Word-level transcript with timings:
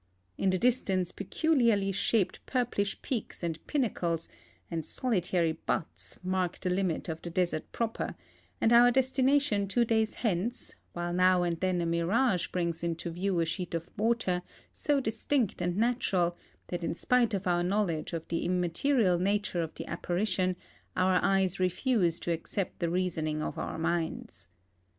In 0.35 0.49
the 0.49 0.57
distance 0.57 1.11
peculiarly 1.11 1.91
sha})ed 1.91 2.39
purplish 2.47 2.99
peaks 3.03 3.43
and 3.43 3.63
pinnacles 3.67 4.29
and 4.71 4.83
solitary 4.83 5.51
buttes 5.51 6.17
mark 6.23 6.59
the 6.59 6.71
limit 6.71 7.07
of 7.07 7.21
the 7.21 7.29
desert 7.29 7.71
proper 7.71 8.15
and 8.59 8.73
our 8.73 8.89
destination 8.89 9.67
two 9.67 9.85
days 9.85 10.15
hence, 10.15 10.73
while 10.93 11.13
now 11.13 11.43
and 11.43 11.59
then 11.59 11.81
a 11.81 11.85
mirage 11.85 12.47
brings 12.47 12.83
into 12.83 13.11
view 13.11 13.39
a 13.41 13.45
sheet 13.45 13.75
of 13.75 13.91
water 13.95 14.41
so 14.73 14.99
distinct 14.99 15.61
and 15.61 15.77
natural 15.77 16.35
that 16.65 16.83
in 16.83 16.95
spite 16.95 17.35
of 17.35 17.45
our 17.45 17.61
knowledge 17.61 18.11
of 18.11 18.27
the 18.29 18.37
im 18.39 18.59
material 18.59 19.19
nature 19.19 19.61
of 19.61 19.75
the 19.75 19.85
apparition 19.85 20.55
our 20.95 21.19
eyes 21.23 21.59
refuse 21.59 22.19
to 22.19 22.31
accept 22.31 22.79
the 22.79 22.89
reasoning 22.89 23.39
of 23.39 23.59
our 23.59 23.77
minds. 23.77 24.47